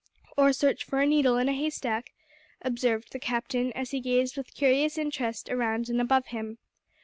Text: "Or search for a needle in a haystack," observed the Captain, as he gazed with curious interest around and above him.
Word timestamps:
"Or 0.35 0.51
search 0.51 0.83
for 0.83 0.99
a 0.99 1.05
needle 1.05 1.37
in 1.37 1.47
a 1.47 1.53
haystack," 1.53 2.11
observed 2.63 3.11
the 3.11 3.19
Captain, 3.19 3.71
as 3.73 3.91
he 3.91 3.99
gazed 3.99 4.35
with 4.35 4.55
curious 4.55 4.97
interest 4.97 5.47
around 5.47 5.89
and 5.89 6.01
above 6.01 6.25
him. 6.33 6.57